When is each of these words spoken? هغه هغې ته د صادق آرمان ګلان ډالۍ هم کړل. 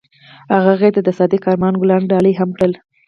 هغه 0.53 0.71
هغې 0.75 0.89
ته 0.95 1.01
د 1.03 1.09
صادق 1.17 1.41
آرمان 1.51 1.73
ګلان 1.81 2.01
ډالۍ 2.11 2.33
هم 2.39 2.49
کړل. 2.57 2.73